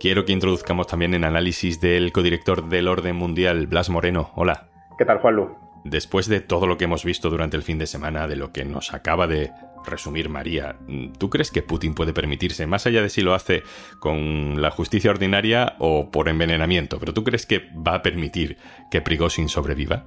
Quiero 0.00 0.24
que 0.24 0.32
introduzcamos 0.32 0.86
también 0.86 1.14
en 1.14 1.24
análisis 1.24 1.80
del 1.80 2.12
codirector 2.12 2.68
del 2.68 2.86
Orden 2.86 3.16
Mundial, 3.16 3.66
Blas 3.66 3.90
Moreno. 3.90 4.30
Hola. 4.36 4.68
¿Qué 4.96 5.04
tal, 5.04 5.18
Juanlu? 5.18 5.56
Después 5.84 6.28
de 6.28 6.40
todo 6.40 6.68
lo 6.68 6.78
que 6.78 6.84
hemos 6.84 7.04
visto 7.04 7.30
durante 7.30 7.56
el 7.56 7.64
fin 7.64 7.78
de 7.78 7.86
semana, 7.88 8.28
de 8.28 8.36
lo 8.36 8.52
que 8.52 8.64
nos 8.64 8.94
acaba 8.94 9.26
de 9.26 9.50
resumir 9.84 10.28
María, 10.28 10.76
¿tú 11.18 11.30
crees 11.30 11.50
que 11.50 11.62
Putin 11.62 11.94
puede 11.94 12.12
permitirse, 12.12 12.68
más 12.68 12.86
allá 12.86 13.02
de 13.02 13.08
si 13.08 13.22
lo 13.22 13.34
hace 13.34 13.64
con 13.98 14.62
la 14.62 14.70
justicia 14.70 15.10
ordinaria 15.10 15.74
o 15.80 16.12
por 16.12 16.28
envenenamiento, 16.28 17.00
pero 17.00 17.12
tú 17.12 17.24
crees 17.24 17.44
que 17.44 17.62
va 17.74 17.94
a 17.94 18.02
permitir 18.02 18.56
que 18.92 19.00
Prigozhin 19.00 19.48
sobreviva? 19.48 20.04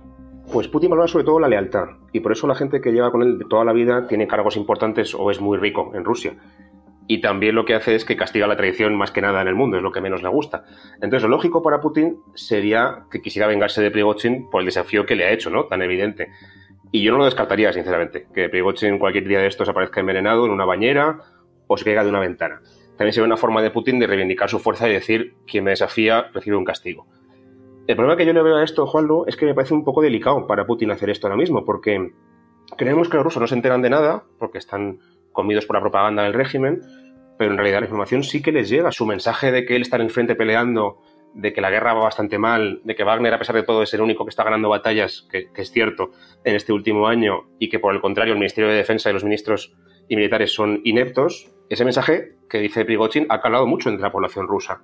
Pues 0.53 0.69
Putin 0.69 0.89
valora 0.89 1.07
sobre 1.07 1.25
todo 1.25 1.39
la 1.39 1.49
lealtad 1.49 1.87
y 2.13 2.21
por 2.21 2.31
eso 2.31 2.47
la 2.47 2.55
gente 2.55 2.79
que 2.79 2.91
lleva 2.91 3.11
con 3.11 3.23
él 3.23 3.39
toda 3.49 3.65
la 3.65 3.73
vida 3.73 4.07
tiene 4.07 4.27
cargos 4.27 4.55
importantes 4.55 5.13
o 5.15 5.31
es 5.31 5.41
muy 5.41 5.57
rico 5.57 5.91
en 5.95 6.05
Rusia. 6.05 6.35
Y 7.11 7.19
también 7.19 7.55
lo 7.55 7.65
que 7.65 7.75
hace 7.75 7.93
es 7.93 8.05
que 8.05 8.15
castiga 8.15 8.47
la 8.47 8.55
traición 8.55 8.95
más 8.95 9.11
que 9.11 9.19
nada 9.19 9.41
en 9.41 9.49
el 9.49 9.53
mundo, 9.53 9.75
es 9.75 9.83
lo 9.83 9.91
que 9.91 9.99
menos 9.99 10.23
le 10.23 10.29
gusta. 10.29 10.63
Entonces, 11.01 11.23
lo 11.23 11.27
lógico 11.27 11.61
para 11.61 11.81
Putin 11.81 12.21
sería 12.35 13.03
que 13.11 13.21
quisiera 13.21 13.49
vengarse 13.49 13.81
de 13.81 13.91
Prigozhin 13.91 14.49
por 14.49 14.61
el 14.61 14.67
desafío 14.67 15.05
que 15.05 15.17
le 15.17 15.25
ha 15.25 15.31
hecho, 15.33 15.49
¿no? 15.49 15.65
Tan 15.65 15.81
evidente. 15.81 16.29
Y 16.89 17.03
yo 17.03 17.11
no 17.11 17.17
lo 17.17 17.25
descartaría, 17.25 17.73
sinceramente, 17.73 18.27
que 18.33 18.47
Prigozhin 18.47 18.97
cualquier 18.97 19.27
día 19.27 19.39
de 19.39 19.47
estos 19.47 19.67
aparezca 19.67 19.99
envenenado 19.99 20.45
en 20.45 20.51
una 20.51 20.63
bañera 20.63 21.19
o 21.67 21.75
se 21.75 21.83
caiga 21.83 22.05
de 22.05 22.09
una 22.11 22.21
ventana. 22.21 22.61
También 22.95 23.11
sería 23.11 23.25
una 23.25 23.35
forma 23.35 23.61
de 23.61 23.71
Putin 23.71 23.99
de 23.99 24.07
reivindicar 24.07 24.47
su 24.49 24.59
fuerza 24.59 24.87
y 24.87 24.93
decir 24.93 25.33
quien 25.45 25.65
me 25.65 25.71
desafía 25.71 26.29
recibe 26.33 26.55
un 26.55 26.63
castigo. 26.63 27.07
El 27.87 27.97
problema 27.97 28.15
que 28.15 28.25
yo 28.25 28.31
le 28.31 28.41
veo 28.41 28.55
a 28.55 28.63
esto, 28.63 28.87
Juanlu, 28.87 29.25
es 29.27 29.35
que 29.35 29.45
me 29.45 29.53
parece 29.53 29.73
un 29.73 29.83
poco 29.83 30.01
delicado 30.01 30.47
para 30.47 30.65
Putin 30.65 30.91
hacer 30.91 31.09
esto 31.09 31.27
ahora 31.27 31.35
mismo, 31.35 31.65
porque 31.65 32.13
creemos 32.77 33.09
que 33.09 33.17
los 33.17 33.25
rusos 33.25 33.41
no 33.41 33.47
se 33.47 33.55
enteran 33.55 33.81
de 33.81 33.89
nada, 33.89 34.23
porque 34.39 34.59
están 34.59 34.99
comidos 35.33 35.65
por 35.65 35.75
la 35.75 35.81
propaganda 35.81 36.23
del 36.23 36.33
régimen, 36.33 36.81
pero 37.41 37.53
en 37.53 37.57
realidad 37.57 37.79
la 37.79 37.87
información 37.87 38.21
sí 38.21 38.43
que 38.43 38.51
les 38.51 38.69
llega. 38.69 38.91
Su 38.91 39.07
mensaje 39.07 39.51
de 39.51 39.65
que 39.65 39.75
él 39.75 39.81
está 39.81 39.95
en 39.95 40.03
el 40.03 40.11
frente 40.11 40.35
peleando, 40.35 41.01
de 41.33 41.53
que 41.53 41.59
la 41.59 41.71
guerra 41.71 41.95
va 41.95 42.03
bastante 42.03 42.37
mal, 42.37 42.81
de 42.83 42.93
que 42.93 43.03
Wagner, 43.03 43.33
a 43.33 43.39
pesar 43.39 43.55
de 43.55 43.63
todo, 43.63 43.81
es 43.81 43.91
el 43.95 44.01
único 44.01 44.25
que 44.25 44.29
está 44.29 44.43
ganando 44.43 44.69
batallas, 44.69 45.27
que, 45.31 45.49
es 45.55 45.71
cierto, 45.71 46.11
en 46.43 46.55
este 46.55 46.71
último 46.71 47.07
año, 47.07 47.49
y 47.57 47.69
que 47.69 47.79
por 47.79 47.95
el 47.95 47.99
contrario 47.99 48.33
el 48.33 48.37
Ministerio 48.37 48.69
de 48.69 48.75
Defensa 48.75 49.09
y 49.09 49.13
los 49.13 49.23
ministros 49.23 49.73
y 50.07 50.17
militares 50.17 50.53
son 50.53 50.81
ineptos, 50.83 51.49
ese 51.67 51.83
mensaje 51.83 52.35
que 52.47 52.59
dice 52.59 52.85
Prigozhin 52.85 53.25
ha 53.29 53.41
calado 53.41 53.65
mucho 53.65 53.89
entre 53.89 54.03
la 54.03 54.11
población 54.11 54.47
rusa. 54.47 54.83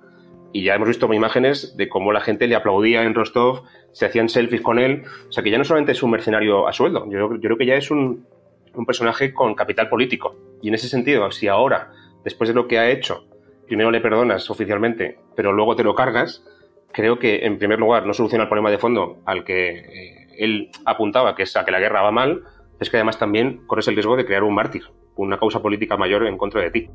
Y 0.52 0.64
ya 0.64 0.74
hemos 0.74 0.88
visto 0.88 1.14
imágenes 1.14 1.76
de 1.76 1.88
cómo 1.88 2.10
la 2.10 2.22
gente 2.22 2.48
le 2.48 2.56
aplaudía 2.56 3.04
en 3.04 3.14
Rostov, 3.14 3.62
se 3.92 4.04
hacían 4.04 4.28
selfies 4.28 4.62
con 4.62 4.80
él. 4.80 5.04
O 5.28 5.30
sea 5.30 5.44
que 5.44 5.50
ya 5.52 5.58
no 5.58 5.64
solamente 5.64 5.92
es 5.92 6.02
un 6.02 6.10
mercenario 6.10 6.66
a 6.66 6.72
sueldo, 6.72 7.08
yo, 7.08 7.18
yo 7.34 7.38
creo 7.38 7.56
que 7.56 7.66
ya 7.66 7.76
es 7.76 7.92
un, 7.92 8.26
un 8.74 8.84
personaje 8.84 9.32
con 9.32 9.54
capital 9.54 9.88
político. 9.88 10.34
Y 10.60 10.68
en 10.68 10.74
ese 10.74 10.88
sentido, 10.88 11.30
si 11.30 11.46
ahora, 11.46 11.92
después 12.24 12.48
de 12.48 12.54
lo 12.54 12.68
que 12.68 12.78
ha 12.78 12.90
hecho, 12.90 13.26
primero 13.66 13.90
le 13.90 14.00
perdonas 14.00 14.50
oficialmente, 14.50 15.18
pero 15.36 15.52
luego 15.52 15.76
te 15.76 15.84
lo 15.84 15.94
cargas, 15.94 16.44
creo 16.92 17.18
que 17.18 17.46
en 17.46 17.58
primer 17.58 17.78
lugar 17.78 18.06
no 18.06 18.14
soluciona 18.14 18.44
el 18.44 18.48
problema 18.48 18.70
de 18.70 18.78
fondo 18.78 19.18
al 19.24 19.44
que 19.44 19.68
eh, 19.70 20.26
él 20.38 20.70
apuntaba, 20.84 21.34
que 21.34 21.42
es 21.42 21.56
a 21.56 21.64
que 21.64 21.70
la 21.70 21.80
guerra 21.80 22.02
va 22.02 22.10
mal, 22.10 22.44
es 22.80 22.90
que 22.90 22.96
además 22.96 23.18
también 23.18 23.66
corres 23.66 23.88
el 23.88 23.94
riesgo 23.94 24.16
de 24.16 24.24
crear 24.24 24.44
un 24.44 24.54
mártir, 24.54 24.84
una 25.16 25.38
causa 25.38 25.60
política 25.60 25.96
mayor 25.96 26.26
en 26.26 26.38
contra 26.38 26.62
de 26.62 26.70
ti. 26.70 26.90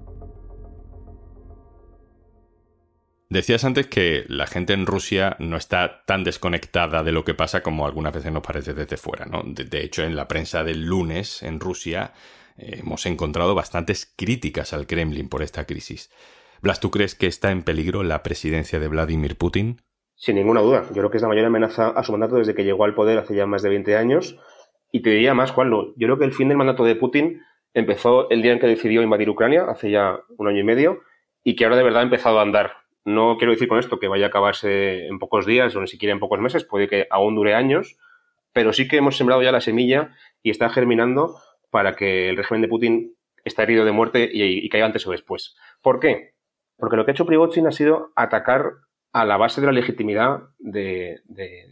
Decías 3.34 3.66
antes 3.66 3.88
que 3.88 4.26
la 4.28 4.46
gente 4.46 4.74
en 4.74 4.86
Rusia 4.86 5.36
no 5.40 5.58
está 5.58 6.04
tan 6.06 6.24
desconectada 6.24 7.02
de 7.02 7.12
lo 7.12 7.26
que 7.26 7.34
pasa 7.34 7.64
como 7.64 7.88
algunas 7.88 8.14
veces 8.14 8.32
nos 8.32 8.44
parece 8.44 8.76
desde 8.76 8.96
fuera, 8.96 9.26
¿no? 9.26 9.42
De, 9.44 9.84
hecho, 9.84 10.04
en 10.04 10.16
la 10.16 10.28
prensa 10.28 10.64
del 10.64 10.86
lunes 10.86 11.42
en 11.42 11.60
Rusia 11.60 12.14
hemos 12.58 13.06
encontrado 13.06 13.56
bastantes 13.56 14.12
críticas 14.16 14.74
al 14.74 14.88
Kremlin 14.88 15.30
por 15.30 15.42
esta 15.42 15.66
crisis. 15.66 16.12
Blas, 16.62 16.80
¿tú 16.80 16.92
crees 16.92 17.16
que 17.16 17.28
está 17.28 17.52
en 17.52 17.64
peligro 17.64 18.04
la 18.04 18.24
presidencia 18.24 18.80
de 18.80 18.88
Vladimir 18.88 19.38
Putin? 19.38 19.82
Sin 20.16 20.36
ninguna 20.36 20.62
duda. 20.62 20.86
Yo 20.90 20.96
creo 20.96 21.12
que 21.12 21.18
es 21.18 21.24
la 21.24 21.28
mayor 21.28 21.46
amenaza 21.46 21.90
a 21.90 22.04
su 22.04 22.12
mandato 22.12 22.36
desde 22.36 22.56
que 22.56 22.64
llegó 22.64 22.86
al 22.86 22.96
poder 22.96 23.18
hace 23.18 23.36
ya 23.36 23.46
más 23.46 23.62
de 23.62 23.70
20 23.70 23.98
años. 23.98 24.38
Y 24.92 25.02
te 25.02 25.10
diría 25.10 25.34
más, 25.34 25.52
Juanlo, 25.52 25.94
yo 25.98 26.08
creo 26.08 26.20
que 26.20 26.26
el 26.26 26.34
fin 26.34 26.48
del 26.48 26.58
mandato 26.58 26.86
de 26.86 26.96
Putin 26.96 27.42
empezó 27.74 28.30
el 28.30 28.42
día 28.42 28.54
en 28.54 28.60
que 28.60 28.68
decidió 28.68 29.02
invadir 29.02 29.30
Ucrania, 29.30 29.66
hace 29.68 29.92
ya 29.92 30.20
un 30.38 30.48
año 30.48 30.60
y 30.60 30.64
medio, 30.64 31.02
y 31.44 31.56
que 31.56 31.66
ahora 31.66 31.78
de 31.78 31.84
verdad 31.84 32.02
ha 32.02 32.06
empezado 32.06 32.40
a 32.40 32.44
andar. 32.44 32.74
No 33.04 33.38
quiero 33.38 33.52
decir 33.52 33.68
con 33.68 33.80
esto 33.80 34.00
que 34.00 34.08
vaya 34.08 34.26
a 34.26 34.28
acabarse 34.30 35.08
en 35.08 35.20
pocos 35.20 35.46
días 35.46 35.76
o 35.76 35.82
ni 35.82 35.88
siquiera 35.88 36.14
en 36.14 36.20
pocos 36.20 36.40
meses, 36.40 36.64
puede 36.64 36.88
que 36.88 37.08
aún 37.10 37.36
dure 37.36 37.56
años, 37.56 37.98
pero 38.54 38.72
sí 38.72 38.88
que 38.88 38.98
hemos 38.98 39.18
sembrado 39.18 39.42
ya 39.42 39.52
la 39.52 39.60
semilla 39.60 40.16
y 40.42 40.52
está 40.52 40.70
germinando 40.70 41.36
para 41.74 41.96
que 41.96 42.30
el 42.30 42.38
régimen 42.38 42.62
de 42.62 42.68
Putin 42.68 43.16
esté 43.44 43.64
herido 43.64 43.84
de 43.84 43.92
muerte 43.92 44.30
y, 44.32 44.70
caiga 44.70 44.86
antes 44.86 45.08
o 45.08 45.12
después. 45.12 45.56
¿Por 45.82 46.00
qué? 46.00 46.36
Porque 46.78 46.96
lo 46.96 47.04
que 47.04 47.10
ha 47.10 47.14
hecho 47.14 47.26
Prigozhin 47.26 47.66
ha 47.66 47.72
sido 47.72 48.12
atacar 48.16 48.74
a 49.12 49.26
la 49.26 49.38
base 49.38 49.60
de 49.60 49.66
la 49.66 49.74
legitimidad 49.74 50.44
de, 50.60 51.24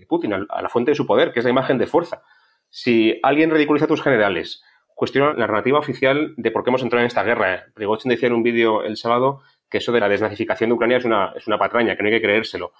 Putin, 0.10 0.34
a 0.34 0.62
la 0.64 0.70
fuente 0.70 0.90
de 0.90 0.96
su 0.96 1.06
poder, 1.06 1.32
que 1.32 1.38
es 1.38 1.46
la 1.46 1.52
imagen 1.52 1.78
de 1.78 1.86
fuerza. 1.86 2.24
Si 2.72 3.20
alguien 3.22 3.52
ridiculiza 3.52 3.86
a 3.86 3.88
tus 3.88 4.02
generales, 4.02 4.64
cuestiona 4.96 5.34
la 5.34 5.46
narrativa 5.46 5.78
oficial 5.78 6.34
de 6.36 6.50
por 6.50 6.64
qué 6.64 6.72
hemos 6.72 6.82
entrado 6.82 7.02
en 7.02 7.08
esta 7.08 7.22
guerra. 7.22 7.66
Prigozhin 7.76 8.10
decía 8.10 8.26
en 8.26 8.34
un 8.34 8.42
vídeo 8.42 8.82
el 8.82 8.98
sábado 8.98 9.44
que 9.70 9.78
eso 9.78 9.92
de 9.92 10.00
la 10.00 10.10
desnazificación 10.10 10.72
de 10.72 10.74
Ucrania 10.74 10.98
es 10.98 11.06
una, 11.06 11.32
es 11.36 11.46
una 11.46 11.60
patraña, 11.60 11.96
que 11.96 12.02
no 12.02 12.08
hay 12.08 12.16
que 12.16 12.24
creérselo. 12.24 12.74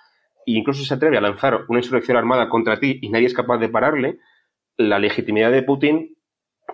E 0.48 0.54
incluso 0.54 0.84
se 0.84 0.96
atreve 0.96 1.20
a 1.20 1.22
lanzar 1.22 1.66
una 1.68 1.78
insurrección 1.78 2.18
armada 2.18 2.50
contra 2.50 2.80
ti 2.80 2.98
y 3.00 3.10
nadie 3.10 3.28
es 3.28 3.36
capaz 3.36 3.60
de 3.60 3.70
pararle, 3.70 4.18
la 4.76 4.98
legitimidad 4.98 5.52
de 5.52 5.62
Putin 5.62 6.18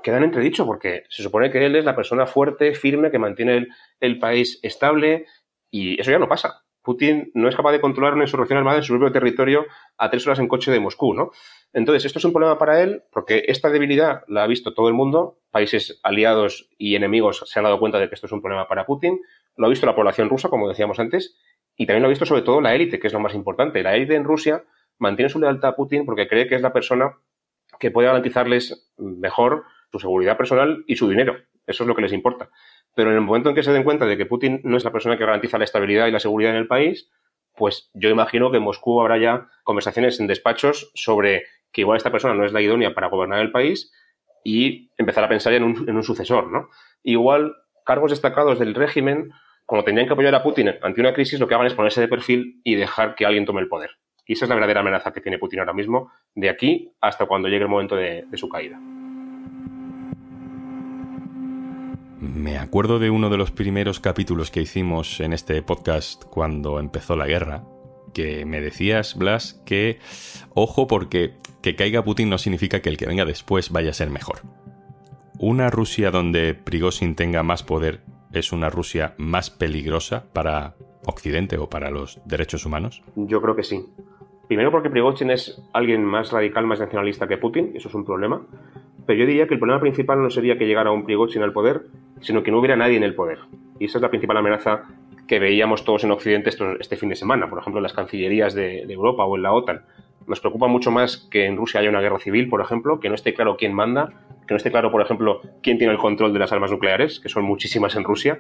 queda 0.07 0.19
en 0.19 0.23
entredicho, 0.23 0.65
porque 0.65 1.03
se 1.09 1.21
supone 1.21 1.51
que 1.51 1.65
él 1.65 1.75
es 1.75 1.83
la 1.83 1.93
persona 1.93 2.25
fuerte, 2.25 2.73
firme, 2.73 3.11
que 3.11 3.19
mantiene 3.19 3.57
el, 3.57 3.67
el 3.99 4.19
país 4.19 4.57
estable, 4.63 5.25
y 5.69 5.99
eso 5.99 6.11
ya 6.11 6.17
no 6.17 6.29
pasa. 6.29 6.63
Putin 6.81 7.29
no 7.33 7.49
es 7.49 7.55
capaz 7.57 7.73
de 7.73 7.81
controlar 7.81 8.13
una 8.13 8.23
insurrección 8.23 8.57
armada 8.57 8.77
en 8.77 8.83
su 8.83 8.93
propio 8.93 9.11
territorio 9.11 9.65
a 9.97 10.09
tres 10.09 10.25
horas 10.25 10.39
en 10.39 10.47
coche 10.47 10.71
de 10.71 10.79
Moscú, 10.79 11.13
¿no? 11.13 11.31
Entonces, 11.73 12.05
esto 12.05 12.19
es 12.19 12.23
un 12.23 12.31
problema 12.31 12.57
para 12.57 12.81
él 12.81 13.03
porque 13.11 13.43
esta 13.47 13.69
debilidad 13.69 14.21
la 14.29 14.45
ha 14.45 14.47
visto 14.47 14.73
todo 14.73 14.87
el 14.87 14.93
mundo, 14.93 15.39
países 15.51 15.99
aliados 16.03 16.69
y 16.77 16.95
enemigos 16.95 17.43
se 17.45 17.59
han 17.59 17.65
dado 17.65 17.77
cuenta 17.77 17.99
de 17.99 18.07
que 18.07 18.15
esto 18.15 18.27
es 18.27 18.31
un 18.31 18.41
problema 18.41 18.69
para 18.69 18.85
Putin, 18.85 19.19
lo 19.57 19.65
ha 19.65 19.69
visto 19.69 19.85
la 19.85 19.93
población 19.93 20.29
rusa, 20.29 20.47
como 20.47 20.69
decíamos 20.69 21.01
antes, 21.01 21.35
y 21.75 21.85
también 21.85 22.03
lo 22.03 22.07
ha 22.07 22.09
visto 22.09 22.25
sobre 22.25 22.43
todo 22.43 22.61
la 22.61 22.73
élite, 22.73 22.97
que 22.97 23.07
es 23.07 23.13
lo 23.13 23.19
más 23.19 23.35
importante. 23.35 23.83
La 23.83 23.93
élite 23.93 24.15
en 24.15 24.23
Rusia 24.23 24.63
mantiene 24.99 25.27
su 25.27 25.39
lealtad 25.39 25.71
a 25.71 25.75
Putin 25.75 26.05
porque 26.05 26.29
cree 26.29 26.47
que 26.47 26.55
es 26.55 26.61
la 26.61 26.71
persona 26.71 27.17
que 27.81 27.91
puede 27.91 28.07
garantizarles 28.07 28.93
mejor 28.97 29.65
su 29.91 29.99
seguridad 29.99 30.37
personal 30.37 30.83
y 30.87 30.95
su 30.95 31.09
dinero. 31.09 31.37
Eso 31.65 31.83
es 31.83 31.87
lo 31.87 31.95
que 31.95 32.01
les 32.01 32.13
importa. 32.13 32.49
Pero 32.95 33.09
en 33.09 33.15
el 33.15 33.21
momento 33.21 33.49
en 33.49 33.55
que 33.55 33.63
se 33.63 33.71
den 33.71 33.83
cuenta 33.83 34.05
de 34.05 34.17
que 34.17 34.25
Putin 34.25 34.61
no 34.63 34.77
es 34.77 34.83
la 34.83 34.91
persona 34.91 35.17
que 35.17 35.25
garantiza 35.25 35.57
la 35.57 35.65
estabilidad 35.65 36.07
y 36.07 36.11
la 36.11 36.19
seguridad 36.19 36.51
en 36.51 36.57
el 36.57 36.67
país, 36.67 37.09
pues 37.55 37.89
yo 37.93 38.09
imagino 38.09 38.51
que 38.51 38.57
en 38.57 38.63
Moscú 38.63 39.01
habrá 39.01 39.17
ya 39.17 39.47
conversaciones 39.63 40.19
en 40.19 40.27
despachos 40.27 40.91
sobre 40.93 41.45
que 41.71 41.81
igual 41.81 41.97
esta 41.97 42.11
persona 42.11 42.33
no 42.33 42.45
es 42.45 42.53
la 42.53 42.61
idónea 42.61 42.93
para 42.93 43.07
gobernar 43.07 43.39
el 43.39 43.51
país 43.51 43.91
y 44.43 44.91
empezar 44.97 45.23
a 45.23 45.29
pensar 45.29 45.53
en 45.53 45.63
un, 45.63 45.89
en 45.89 45.95
un 45.95 46.03
sucesor, 46.03 46.51
¿no? 46.51 46.69
Igual 47.03 47.55
cargos 47.83 48.11
destacados 48.11 48.59
del 48.59 48.75
régimen 48.75 49.31
como 49.67 49.83
tendrían 49.83 50.07
que 50.07 50.13
apoyar 50.13 50.33
a 50.33 50.41
Putin 50.41 50.75
ante 50.81 51.01
una 51.01 51.13
crisis, 51.13 51.39
lo 51.39 51.47
que 51.47 51.53
hagan 51.53 51.67
es 51.67 51.73
ponerse 51.73 51.99
de 51.99 52.07
perfil 52.07 52.61
y 52.63 52.75
dejar 52.75 53.15
que 53.15 53.25
alguien 53.25 53.45
tome 53.45 53.59
el 53.59 53.67
poder. 53.67 53.91
Y 54.25 54.33
esa 54.33 54.45
es 54.45 54.49
la 54.49 54.55
verdadera 54.55 54.79
amenaza 54.79 55.11
que 55.11 55.19
tiene 55.19 55.37
Putin 55.37 55.59
ahora 55.59 55.73
mismo, 55.73 56.09
de 56.35 56.49
aquí 56.49 56.93
hasta 57.01 57.25
cuando 57.25 57.49
llegue 57.49 57.63
el 57.63 57.69
momento 57.69 57.95
de, 57.95 58.25
su 58.35 58.47
caída. 58.47 58.79
Me 62.19 62.57
acuerdo 62.57 62.97
de 62.97 63.11
uno 63.11 63.29
de 63.29 63.37
los 63.37 63.51
primeros 63.51 63.99
capítulos 63.99 64.49
que 64.49 64.61
hicimos 64.61 65.19
en 65.19 65.33
este 65.33 65.61
podcast 65.61 66.23
cuando 66.23 66.79
empezó 66.79 67.15
la 67.15 67.27
guerra, 67.27 67.63
que 68.11 68.43
me 68.43 68.59
decías, 68.59 69.15
Blas, 69.15 69.61
que 69.67 69.99
ojo 70.55 70.87
porque 70.87 71.35
que 71.61 71.75
caiga 71.75 72.03
Putin 72.03 72.29
no 72.29 72.39
significa 72.39 72.81
que 72.81 72.89
el 72.89 72.97
que 72.97 73.05
venga 73.05 73.23
después 73.23 73.71
vaya 73.71 73.91
a 73.91 73.93
ser 73.93 74.09
mejor. 74.09 74.39
¿Una 75.37 75.69
Rusia 75.69 76.09
donde 76.09 76.55
Prigozhin 76.55 77.15
tenga 77.15 77.43
más 77.43 77.61
poder 77.61 78.01
es 78.33 78.51
una 78.51 78.71
Rusia 78.71 79.13
más 79.17 79.51
peligrosa 79.51 80.25
para 80.33 80.73
Occidente 81.05 81.59
o 81.59 81.69
para 81.69 81.91
los 81.91 82.19
derechos 82.25 82.65
humanos? 82.65 83.03
Yo 83.15 83.39
creo 83.43 83.55
que 83.55 83.63
sí. 83.63 83.85
Primero 84.47 84.71
porque 84.71 84.89
Prigozhin 84.89 85.29
es 85.29 85.61
alguien 85.71 86.03
más 86.03 86.31
radical, 86.31 86.65
más 86.65 86.79
nacionalista 86.79 87.27
que 87.27 87.37
Putin, 87.37 87.73
eso 87.75 87.89
es 87.89 87.93
un 87.93 88.05
problema. 88.05 88.41
Pero 89.07 89.19
yo 89.19 89.25
diría 89.25 89.47
que 89.47 89.53
el 89.53 89.59
problema 89.59 89.79
principal 89.79 90.21
no 90.21 90.29
sería 90.29 90.57
que 90.57 90.67
llegara 90.67 90.91
un 90.91 91.05
Prigozhin 91.05 91.41
al 91.41 91.53
poder, 91.53 91.83
sino 92.19 92.43
que 92.43 92.51
no 92.51 92.59
hubiera 92.59 92.75
nadie 92.75 92.97
en 92.97 93.03
el 93.03 93.15
poder. 93.15 93.39
Y 93.79 93.85
esa 93.85 93.97
es 93.97 94.01
la 94.01 94.09
principal 94.09 94.37
amenaza 94.37 94.83
que 95.27 95.39
veíamos 95.39 95.85
todos 95.85 96.03
en 96.03 96.11
Occidente 96.11 96.49
este 96.49 96.97
fin 96.97 97.09
de 97.09 97.15
semana, 97.15 97.49
por 97.49 97.59
ejemplo, 97.59 97.79
en 97.79 97.83
las 97.83 97.93
cancillerías 97.93 98.53
de, 98.53 98.85
de 98.85 98.93
Europa 98.93 99.23
o 99.23 99.37
en 99.37 99.43
la 99.43 99.53
OTAN. 99.53 99.81
Nos 100.27 100.41
preocupa 100.41 100.67
mucho 100.67 100.91
más 100.91 101.17
que 101.31 101.45
en 101.45 101.55
Rusia 101.55 101.79
haya 101.79 101.89
una 101.89 102.01
guerra 102.01 102.19
civil, 102.19 102.49
por 102.49 102.59
ejemplo, 102.59 102.99
que 102.99 103.07
no 103.07 103.15
esté 103.15 103.33
claro 103.33 103.55
quién 103.55 103.73
manda, 103.73 104.09
que 104.45 104.53
no 104.53 104.57
esté 104.57 104.71
claro, 104.71 104.91
por 104.91 105.01
ejemplo, 105.01 105.39
quién 105.63 105.77
tiene 105.77 105.93
el 105.93 105.99
control 105.99 106.33
de 106.33 106.39
las 106.39 106.51
armas 106.51 106.71
nucleares, 106.71 107.21
que 107.21 107.29
son 107.29 107.45
muchísimas 107.45 107.95
en 107.95 108.03
Rusia, 108.03 108.37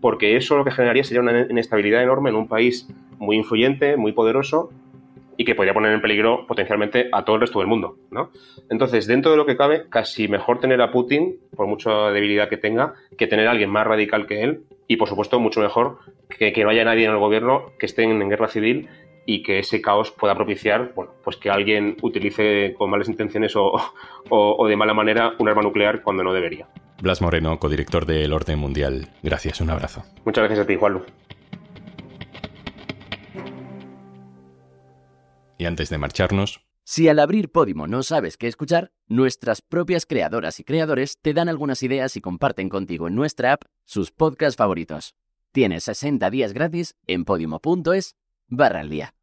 porque 0.00 0.36
eso 0.36 0.56
lo 0.56 0.64
que 0.64 0.70
generaría 0.70 1.04
sería 1.04 1.20
una 1.20 1.40
inestabilidad 1.42 2.02
enorme 2.02 2.30
en 2.30 2.36
un 2.36 2.48
país 2.48 2.88
muy 3.18 3.36
influyente, 3.36 3.98
muy 3.98 4.12
poderoso 4.12 4.70
y 5.36 5.44
que 5.44 5.54
podría 5.54 5.74
poner 5.74 5.92
en 5.92 6.00
peligro 6.00 6.46
potencialmente 6.46 7.08
a 7.12 7.24
todo 7.24 7.36
el 7.36 7.42
resto 7.42 7.58
del 7.58 7.68
mundo, 7.68 7.98
¿no? 8.10 8.30
Entonces, 8.70 9.06
dentro 9.06 9.30
de 9.30 9.36
lo 9.36 9.46
que 9.46 9.56
cabe, 9.56 9.88
casi 9.88 10.28
mejor 10.28 10.60
tener 10.60 10.80
a 10.80 10.90
Putin, 10.90 11.38
por 11.54 11.66
mucha 11.66 12.10
debilidad 12.10 12.48
que 12.48 12.56
tenga, 12.56 12.94
que 13.18 13.26
tener 13.26 13.48
a 13.48 13.50
alguien 13.50 13.70
más 13.70 13.86
radical 13.86 14.26
que 14.26 14.42
él 14.42 14.62
y, 14.88 14.96
por 14.96 15.08
supuesto, 15.08 15.38
mucho 15.40 15.60
mejor 15.60 15.98
que, 16.28 16.52
que 16.52 16.64
no 16.64 16.70
haya 16.70 16.84
nadie 16.84 17.04
en 17.04 17.10
el 17.12 17.18
gobierno 17.18 17.72
que 17.78 17.86
esté 17.86 18.04
en 18.04 18.28
guerra 18.28 18.48
civil 18.48 18.88
y 19.26 19.42
que 19.42 19.58
ese 19.58 19.82
caos 19.82 20.12
pueda 20.12 20.34
propiciar 20.34 20.92
bueno, 20.94 21.12
pues 21.22 21.36
que 21.36 21.50
alguien 21.50 21.96
utilice 22.00 22.74
con 22.78 22.88
malas 22.88 23.08
intenciones 23.08 23.52
o, 23.56 24.66
de 24.66 24.76
mala 24.76 24.94
manera 24.94 25.34
un 25.38 25.48
arma 25.48 25.62
nuclear 25.62 26.02
cuando 26.02 26.22
no 26.22 26.32
debería. 26.32 26.68
Blas 27.02 27.20
Moreno, 27.20 27.58
codirector 27.58 28.06
del 28.06 28.32
Orden 28.32 28.58
Mundial. 28.58 29.08
Gracias, 29.22 29.60
un 29.60 29.68
abrazo. 29.68 30.04
Muchas 30.24 30.44
gracias 30.44 30.60
a 30.60 30.66
ti, 30.66 30.76
Juanlu. 30.76 31.04
Y 35.58 35.64
antes 35.64 35.90
de 35.90 35.98
marcharnos... 35.98 36.60
Si 36.88 37.08
al 37.08 37.18
abrir 37.18 37.50
Podimo 37.50 37.88
no 37.88 38.04
sabes 38.04 38.36
qué 38.36 38.46
escuchar, 38.46 38.92
nuestras 39.08 39.60
propias 39.60 40.06
creadoras 40.06 40.60
y 40.60 40.64
creadores 40.64 41.18
te 41.20 41.34
dan 41.34 41.48
algunas 41.48 41.82
ideas 41.82 42.16
y 42.16 42.20
comparten 42.20 42.68
contigo 42.68 43.08
en 43.08 43.16
nuestra 43.16 43.54
app 43.54 43.62
sus 43.84 44.12
podcasts 44.12 44.56
favoritos. 44.56 45.16
Tienes 45.50 45.82
60 45.84 46.30
días 46.30 46.52
gratis 46.52 46.94
en 47.08 47.24
podimo.es 47.24 48.14
barra 48.46 48.80
al 48.80 48.90
día. 48.90 49.14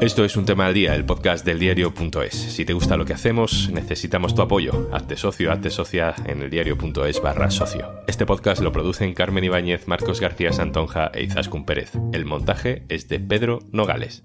Esto 0.00 0.24
es 0.24 0.36
un 0.36 0.44
tema 0.44 0.66
al 0.66 0.74
día, 0.74 0.96
el 0.96 1.04
podcast 1.04 1.44
del 1.46 1.60
diario.es. 1.60 2.34
Si 2.34 2.64
te 2.64 2.72
gusta 2.72 2.96
lo 2.96 3.04
que 3.04 3.12
hacemos, 3.12 3.70
necesitamos 3.72 4.34
tu 4.34 4.42
apoyo. 4.42 4.88
Hazte 4.92 5.16
socio, 5.16 5.52
hazte 5.52 5.70
socia 5.70 6.14
en 6.26 6.42
el 6.42 6.50
diario.es 6.50 7.22
barra 7.22 7.50
socio. 7.52 8.00
Este 8.08 8.26
podcast 8.26 8.62
lo 8.62 8.72
producen 8.72 9.14
Carmen 9.14 9.44
Ibáñez, 9.44 9.86
Marcos 9.86 10.20
García 10.20 10.52
Santonja 10.52 11.12
e 11.14 11.22
Izaskun 11.22 11.64
Pérez. 11.64 11.92
El 12.12 12.24
montaje 12.24 12.84
es 12.88 13.06
de 13.08 13.20
Pedro 13.20 13.60
Nogales. 13.70 14.24